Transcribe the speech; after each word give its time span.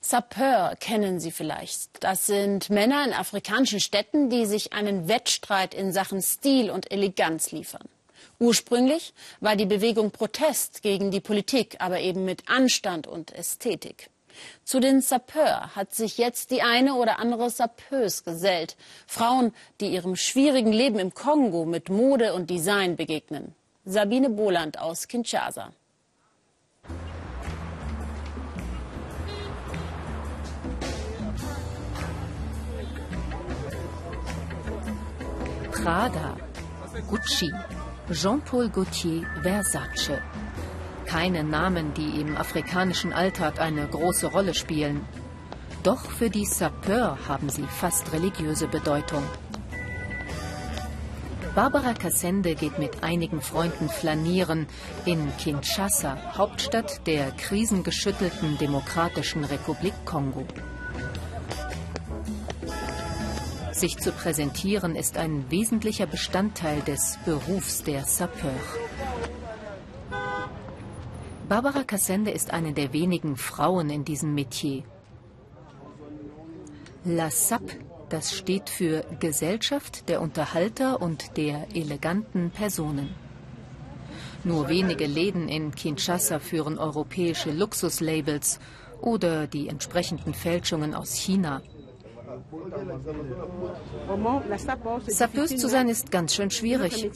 Sapeur 0.00 0.76
kennen 0.78 1.18
Sie 1.18 1.32
vielleicht. 1.32 2.02
Das 2.04 2.26
sind 2.26 2.70
Männer 2.70 3.04
in 3.04 3.12
afrikanischen 3.12 3.80
Städten, 3.80 4.30
die 4.30 4.46
sich 4.46 4.72
einen 4.72 5.08
Wettstreit 5.08 5.74
in 5.74 5.92
Sachen 5.92 6.22
Stil 6.22 6.70
und 6.70 6.90
Eleganz 6.92 7.50
liefern. 7.50 7.88
Ursprünglich 8.38 9.12
war 9.40 9.56
die 9.56 9.66
Bewegung 9.66 10.12
Protest 10.12 10.82
gegen 10.82 11.10
die 11.10 11.20
Politik, 11.20 11.76
aber 11.80 12.00
eben 12.00 12.24
mit 12.24 12.48
Anstand 12.48 13.08
und 13.08 13.32
Ästhetik. 13.32 14.10
Zu 14.64 14.78
den 14.78 15.00
Sapeurs 15.00 15.74
hat 15.74 15.92
sich 15.94 16.16
jetzt 16.16 16.52
die 16.52 16.62
eine 16.62 16.94
oder 16.94 17.18
andere 17.18 17.50
Sapeuse 17.50 18.22
gesellt. 18.22 18.76
Frauen, 19.08 19.52
die 19.80 19.88
ihrem 19.88 20.14
schwierigen 20.14 20.72
Leben 20.72 21.00
im 21.00 21.12
Kongo 21.12 21.64
mit 21.64 21.88
Mode 21.88 22.34
und 22.34 22.48
Design 22.48 22.94
begegnen. 22.94 23.54
Sabine 23.84 24.30
Boland 24.30 24.78
aus 24.78 25.08
Kinshasa. 25.08 25.72
Prada, 35.82 36.36
Gucci, 37.08 37.52
Jean-Paul 38.10 38.68
Gaultier, 38.68 39.26
Versace. 39.42 40.18
Keine 41.06 41.44
Namen, 41.44 41.94
die 41.94 42.20
im 42.20 42.36
afrikanischen 42.36 43.12
Alltag 43.12 43.60
eine 43.60 43.86
große 43.86 44.26
Rolle 44.26 44.54
spielen. 44.54 45.06
Doch 45.84 46.10
für 46.10 46.30
die 46.30 46.46
Sapeur 46.46 47.16
haben 47.28 47.48
sie 47.48 47.62
fast 47.62 48.12
religiöse 48.12 48.66
Bedeutung. 48.66 49.22
Barbara 51.54 51.94
Cassende 51.94 52.54
geht 52.54 52.78
mit 52.78 53.02
einigen 53.04 53.40
Freunden 53.40 53.88
flanieren 53.88 54.66
in 55.06 55.32
Kinshasa, 55.38 56.16
Hauptstadt 56.36 57.06
der 57.06 57.30
krisengeschüttelten 57.32 58.58
Demokratischen 58.58 59.44
Republik 59.44 59.94
Kongo. 60.04 60.44
Sich 63.78 63.96
zu 63.98 64.10
präsentieren 64.10 64.96
ist 64.96 65.16
ein 65.16 65.48
wesentlicher 65.52 66.06
Bestandteil 66.06 66.80
des 66.80 67.16
Berufs 67.24 67.84
der 67.84 68.02
Sapeur. 68.06 68.50
Barbara 71.48 71.84
Cassende 71.84 72.32
ist 72.32 72.52
eine 72.52 72.72
der 72.72 72.92
wenigen 72.92 73.36
Frauen 73.36 73.88
in 73.88 74.04
diesem 74.04 74.34
Metier. 74.34 74.82
La 77.04 77.30
SAP, 77.30 77.76
das 78.08 78.34
steht 78.34 78.68
für 78.68 79.04
Gesellschaft 79.20 80.08
der 80.08 80.22
Unterhalter 80.22 81.00
und 81.00 81.36
der 81.36 81.68
eleganten 81.72 82.50
Personen. 82.50 83.14
Nur 84.42 84.68
wenige 84.68 85.06
Läden 85.06 85.48
in 85.48 85.72
Kinshasa 85.72 86.40
führen 86.40 86.78
europäische 86.78 87.52
Luxuslabels 87.52 88.58
oder 89.00 89.46
die 89.46 89.68
entsprechenden 89.68 90.34
Fälschungen 90.34 90.96
aus 90.96 91.14
China. 91.14 91.62
Sapeuse 95.08 95.56
zu 95.56 95.68
sein 95.68 95.88
ist 95.88 96.10
ganz 96.10 96.34
schön 96.34 96.50
schwierig. 96.50 97.10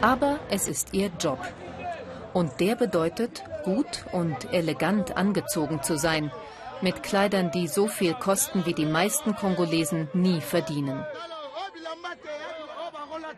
Aber 0.00 0.38
es 0.50 0.68
ist 0.68 0.92
ihr 0.92 1.10
Job. 1.18 1.38
Und 2.32 2.60
der 2.60 2.76
bedeutet, 2.76 3.42
gut 3.64 4.04
und 4.12 4.52
elegant 4.52 5.16
angezogen 5.16 5.82
zu 5.82 5.98
sein, 5.98 6.30
mit 6.82 7.02
Kleidern, 7.02 7.50
die 7.50 7.68
so 7.68 7.88
viel 7.88 8.14
kosten, 8.14 8.64
wie 8.66 8.74
die 8.74 8.86
meisten 8.86 9.34
Kongolesen 9.34 10.08
nie 10.14 10.40
verdienen. 10.40 11.04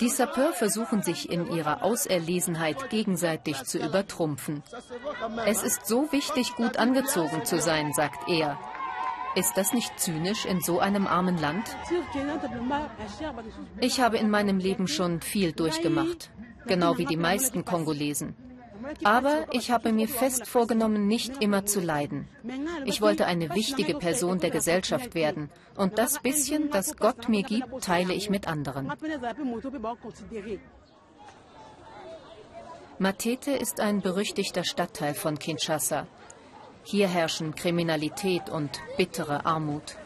Die 0.01 0.09
Sapeurs 0.09 0.57
versuchen 0.57 1.03
sich 1.03 1.31
in 1.31 1.51
ihrer 1.51 1.85
Auserlesenheit 1.85 2.91
gegenseitig 2.91 3.63
zu 3.65 3.79
übertrumpfen. 3.79 4.63
Es 5.47 5.63
ist 5.63 5.87
so 5.87 6.11
wichtig, 6.13 6.55
gut 6.57 6.77
angezogen 6.77 7.45
zu 7.45 7.61
sein, 7.61 7.93
sagt 7.93 8.29
er. 8.29 8.59
Ist 9.35 9.57
das 9.57 9.73
nicht 9.73 9.99
zynisch 9.99 10.45
in 10.45 10.61
so 10.61 10.79
einem 10.79 11.07
armen 11.07 11.39
Land? 11.39 11.65
Ich 13.81 14.01
habe 14.01 14.19
in 14.19 14.29
meinem 14.29 14.59
Leben 14.59 14.89
schon 14.89 15.21
viel 15.23 15.53
durchgemacht, 15.53 16.31
genau 16.67 16.99
wie 16.99 17.07
die 17.07 17.17
meisten 17.17 17.65
Kongolesen. 17.65 18.37
Aber 19.05 19.47
ich 19.53 19.71
habe 19.71 19.93
mir 19.93 20.09
fest 20.09 20.47
vorgenommen, 20.47 21.07
nicht 21.07 21.43
immer 21.43 21.65
zu 21.65 21.81
leiden. 21.81 22.29
Ich 22.85 23.01
wollte 23.01 23.27
eine 23.27 23.55
wichtige 23.55 23.95
Person 23.95 24.39
der 24.39 24.51
Gesellschaft 24.51 25.15
werden. 25.15 25.51
Und 25.77 25.99
das 25.99 26.21
bisschen, 26.21 26.71
das 26.71 26.97
Gott 26.97 27.29
mir 27.29 27.43
gibt, 27.43 27.83
teile 27.83 28.13
ich 28.13 28.29
mit 28.29 28.47
anderen. 28.49 28.93
Matete 32.99 33.53
ist 33.53 33.81
ein 33.81 34.01
berüchtigter 34.01 34.65
Stadtteil 34.65 35.15
von 35.15 35.39
Kinshasa. 35.39 36.07
Hier 36.85 37.09
herrschen 37.09 37.55
Kriminalität 37.55 38.51
und 38.51 38.81
bittere 38.97 39.47
Armut. 39.47 39.97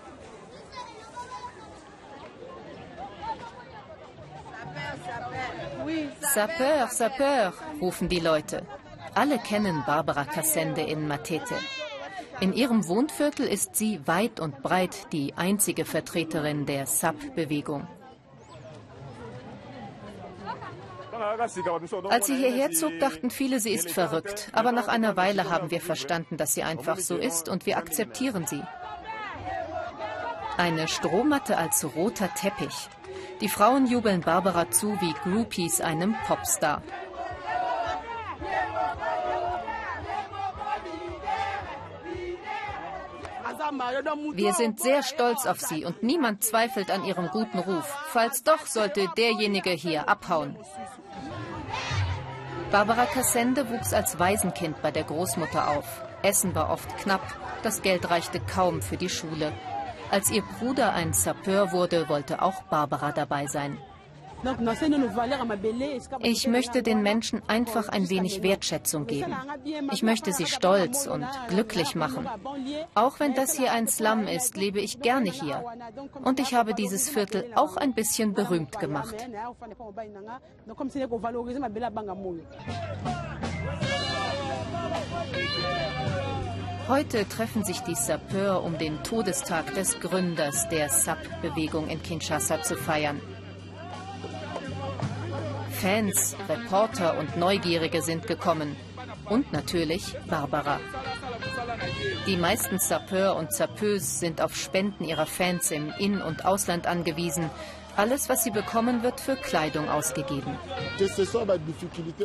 Sapeur, 6.21 6.89
Sapeur, 6.89 7.53
rufen 7.81 8.09
die 8.09 8.21
Leute. 8.21 8.63
Alle 9.15 9.39
kennen 9.39 9.83
Barbara 9.87 10.25
Cassende 10.25 10.83
in 10.83 11.09
Matete. 11.09 11.55
In 12.41 12.53
ihrem 12.53 12.87
Wohnviertel 12.87 13.47
ist 13.47 13.77
sie 13.77 14.07
weit 14.07 14.41
und 14.41 14.63
breit 14.63 15.11
die 15.13 15.33
einzige 15.35 15.87
Vertreterin 15.87 16.67
der 16.67 16.87
SAP-Bewegung. 16.87 17.87
Als 22.11 22.27
sie 22.27 22.37
hierher 22.37 22.71
zog, 22.71 22.99
dachten 23.01 23.31
viele, 23.31 23.61
sie 23.61 23.71
ist 23.71 23.91
verrückt. 23.91 24.51
Aber 24.53 24.73
nach 24.73 24.89
einer 24.89 25.17
Weile 25.17 25.51
haben 25.51 25.71
wir 25.71 25.81
verstanden, 25.81 26.37
dass 26.37 26.55
sie 26.55 26.63
einfach 26.63 26.99
so 26.99 27.17
ist 27.17 27.49
und 27.49 27.67
wir 27.67 27.79
akzeptieren 27.79 28.47
sie. 28.47 28.63
Eine 30.57 30.89
Strohmatte 30.89 31.59
als 31.59 31.85
roter 31.97 32.33
Teppich. 32.35 32.89
Die 33.41 33.49
Frauen 33.49 33.87
jubeln 33.87 34.23
Barbara 34.23 34.71
zu 34.71 34.99
wie 35.01 35.13
Groupies 35.13 35.81
einem 35.81 36.17
Popstar. 36.27 36.83
Wir 44.35 44.53
sind 44.53 44.81
sehr 44.81 45.03
stolz 45.03 45.47
auf 45.47 45.61
sie 45.61 45.85
und 45.85 46.03
niemand 46.03 46.45
zweifelt 46.45 46.91
an 46.91 47.05
ihrem 47.05 47.29
guten 47.29 47.59
Ruf. 47.59 47.85
Falls 48.09 48.43
doch, 48.43 48.67
sollte 48.67 49.09
derjenige 49.17 49.71
hier 49.71 50.09
abhauen. 50.09 50.57
Barbara 52.71 53.07
Cassende 53.07 53.69
wuchs 53.71 53.93
als 53.93 54.19
Waisenkind 54.19 54.83
bei 54.83 54.91
der 54.91 55.05
Großmutter 55.05 55.71
auf. 55.71 56.03
Essen 56.23 56.55
war 56.55 56.71
oft 56.71 56.97
knapp, 56.99 57.23
das 57.63 57.83
Geld 57.83 58.11
reichte 58.11 58.41
kaum 58.41 58.83
für 58.83 58.97
die 58.97 59.09
Schule. 59.09 59.53
Als 60.11 60.31
ihr 60.31 60.43
Bruder 60.43 60.93
ein 60.93 61.13
Sapeur 61.13 61.73
wurde, 61.73 62.09
wollte 62.09 62.43
auch 62.43 62.63
Barbara 62.65 63.13
dabei 63.13 63.47
sein. 63.47 63.79
Ich 66.21 66.47
möchte 66.47 66.83
den 66.83 67.03
Menschen 67.03 67.43
einfach 67.49 67.89
ein 67.89 68.09
wenig 68.09 68.43
Wertschätzung 68.43 69.07
geben. 69.07 69.35
Ich 69.93 70.03
möchte 70.03 70.33
sie 70.33 70.47
stolz 70.47 71.07
und 71.07 71.27
glücklich 71.49 71.95
machen. 71.95 72.29
Auch 72.95 73.19
wenn 73.21 73.35
das 73.35 73.57
hier 73.57 73.73
ein 73.73 73.89
Slum 73.89 74.27
ist, 74.27 74.57
lebe 74.57 74.81
ich 74.81 75.01
gerne 75.01 75.31
hier. 75.31 75.65
Und 76.23 76.41
ich 76.41 76.55
habe 76.55 76.75
dieses 76.75 77.09
Viertel 77.09 77.45
auch 77.55 77.77
ein 77.77 77.95
bisschen 77.95 78.35
berühmt 78.35 78.79
gemacht. 78.79 79.17
Heute 86.89 87.29
treffen 87.29 87.65
sich 87.65 87.81
die 87.81 87.97
Sapeurs, 87.97 88.65
um 88.65 88.79
den 88.79 89.03
Todestag 89.03 89.75
des 89.75 89.99
Gründers 89.99 90.69
der 90.69 90.89
SAP-Bewegung 90.89 91.89
in 91.89 92.01
Kinshasa 92.01 92.63
zu 92.63 92.77
feiern. 92.77 93.21
Fans, 95.81 96.35
Reporter 96.49 97.19
und 97.19 97.37
Neugierige 97.37 98.01
sind 98.01 98.27
gekommen. 98.27 98.77
Und 99.29 99.53
natürlich 99.53 100.15
Barbara. 100.29 100.81
Die 102.27 102.37
meisten 102.37 102.79
Sapeurs 102.79 103.37
und 103.37 103.53
Sapeuses 103.53 104.21
sind 104.21 104.41
auf 104.41 104.57
Spenden 104.57 105.05
ihrer 105.05 105.27
Fans 105.27 105.71
im 105.71 105.93
In- 105.99 106.23
und 106.23 106.45
Ausland 106.45 106.87
angewiesen. 106.87 107.51
Alles, 107.97 108.29
was 108.29 108.45
sie 108.45 108.51
bekommen, 108.51 109.03
wird 109.03 109.21
für 109.21 109.37
Kleidung 109.37 109.89
ausgegeben. 109.89 110.57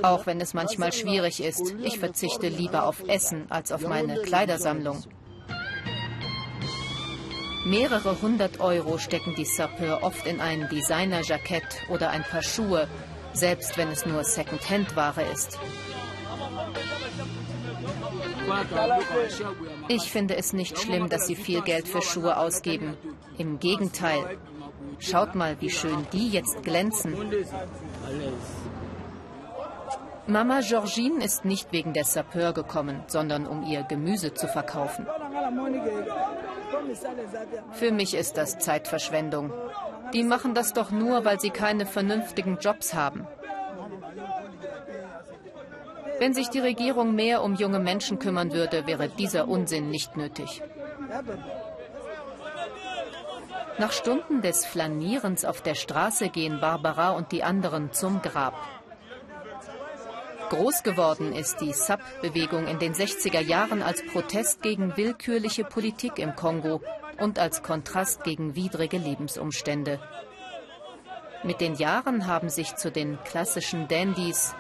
Auch 0.01 0.25
wenn 0.25 0.42
es 0.42 0.53
manchmal 0.53 0.94
schwierig 0.94 1.44
ist. 1.44 1.75
Ich 1.83 2.00
verzichte 2.00 2.48
lieber 2.48 2.86
auf 2.86 3.07
Essen 3.07 3.45
als 3.50 3.71
auf 3.71 3.88
meine 3.88 4.21
Kleidersammlung. 4.21 5.03
Mehrere 7.65 8.19
hundert 8.21 8.59
Euro 8.59 8.98
stecken 8.98 9.36
die 9.36 9.45
Sapeurs 9.45 10.01
oft 10.01 10.25
in 10.25 10.42
ein 10.42 10.68
Designer-Jackett 10.69 11.89
oder 11.89 12.09
ein 12.09 12.24
paar 12.24 12.42
Schuhe 12.42 12.88
selbst 13.33 13.78
wenn 13.78 13.89
es 13.89 14.06
nur 14.06 14.24
Second-Hand-Ware 14.24 15.24
ist. 15.24 15.60
Ich 19.88 20.12
finde 20.12 20.36
es 20.36 20.54
nicht 20.54 20.78
schlimm, 20.78 21.10
dass 21.10 21.28
Sie 21.28 21.36
viel 21.36 21.62
Geld 21.62 21.88
für 21.88 22.01
Schuhe 22.01 22.38
ausgeben. 22.38 22.98
Im 23.38 23.60
Gegenteil. 23.60 24.38
Schaut 25.00 25.36
mal, 25.36 25.60
wie 25.62 25.69
schön 25.69 26.06
die 26.13 26.30
jetzt 26.30 26.63
glänzen. 26.63 27.16
Mama 30.27 30.60
Georgine 30.62 31.24
ist 31.24 31.45
nicht 31.45 31.72
wegen 31.72 31.94
der 31.94 32.06
Sapeur 32.06 32.54
gekommen, 32.54 33.04
sondern 33.07 33.48
um 33.48 33.63
ihr 33.63 33.84
Gemüse 33.84 34.34
zu 34.34 34.48
verkaufen. 34.48 35.07
Für 37.74 37.92
mich 37.92 38.13
ist 38.13 38.38
das 38.38 38.60
Zeitverschwendung. 38.60 39.51
Die 40.13 40.24
machen 40.24 40.54
das 40.54 40.74
doch 40.74 40.92
nur, 40.92 41.25
weil 41.25 41.40
sie 41.40 41.50
keine 41.50 41.86
vernünftigen 41.86 42.58
Jobs 42.60 42.94
haben. 42.94 43.28
Wenn 46.19 46.34
sich 46.34 46.50
die 46.50 46.60
Regierung 46.60 47.16
mehr 47.16 47.42
um 47.42 47.56
junge 47.56 47.80
Menschen 47.80 48.19
kümmern 48.19 48.52
würde, 48.52 48.86
wäre 48.86 49.10
dieser 49.10 49.48
Unsinn 49.48 49.90
nicht 49.90 50.18
nötig. 50.18 50.62
Nach 53.80 53.92
Stunden 53.92 54.42
des 54.42 54.66
Flanierens 54.66 55.46
auf 55.46 55.62
der 55.62 55.75
Straße 55.75 56.30
gehen 56.30 56.60
Barbara 56.60 57.12
und 57.12 57.31
die 57.31 57.44
anderen 57.44 57.92
zum 57.92 58.22
Grab. 58.22 58.54
Groß 60.50 60.84
geworden 60.84 61.34
ist 61.34 61.62
die 61.62 61.72
SAP-Bewegung 61.72 62.68
in 62.68 62.78
den 62.78 62.94
60er 62.94 63.40
Jahren 63.40 63.81
als 63.81 64.06
Protest 64.06 64.62
gegen 64.62 64.98
willkürliche 64.98 65.63
Politik 65.63 66.19
im 66.19 66.36
Kongo 66.36 66.81
und 67.21 67.39
als 67.39 67.63
Kontrast 67.63 68.23
gegen 68.23 68.56
widrige 68.56 68.97
Lebensumstände. 68.97 70.00
Mit 71.44 71.62
den 71.62 71.75
Jahren 71.75 72.27
haben 72.27 72.50
sich 72.50 72.75
zu 72.75 72.91
den 72.91 73.18
klassischen 73.23 73.88
Dandys 73.88 74.53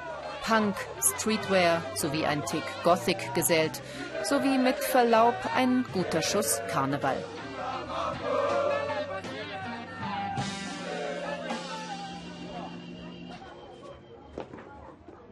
Punk, 0.43 0.75
Streetwear 0.99 1.83
sowie 1.93 2.25
ein 2.25 2.43
Tick 2.45 2.63
Gothic 2.83 3.33
gesellt, 3.35 3.81
sowie 4.23 4.57
mit 4.57 4.75
Verlaub 4.75 5.35
ein 5.55 5.85
guter 5.93 6.21
Schuss 6.21 6.61
Karneval. 6.67 7.17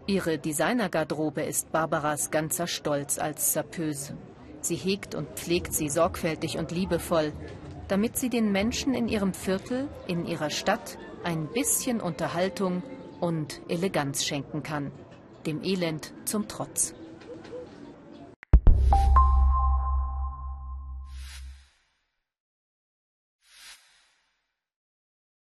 Ihre 0.06 0.38
Designergarderobe 0.38 1.44
ist 1.44 1.72
Barbaras 1.72 2.32
ganzer 2.32 2.68
Stolz 2.68 3.20
als 3.20 3.54
Sapeuse. 3.54 4.16
Sie 4.62 4.76
hegt 4.76 5.16
und 5.16 5.28
pflegt 5.36 5.74
sie 5.74 5.90
sorgfältig 5.90 6.58
und 6.58 6.72
liebevoll, 6.72 7.34
damit 7.88 8.18
sie 8.18 8.30
den 8.30 8.52
Menschen 8.52 8.94
in 8.94 9.08
ihrem 9.08 9.34
Viertel, 9.34 9.88
in 10.08 10.26
ihrer 10.26 10.50
Stadt 10.50 10.98
ein 11.24 11.48
bisschen 11.48 12.02
Unterhaltung 12.02 12.84
und 13.20 13.62
Eleganz 13.68 14.24
schenken 14.24 14.64
kann, 14.64 14.92
dem 15.46 15.64
Elend 15.64 16.14
zum 16.26 16.48
Trotz. 16.48 16.94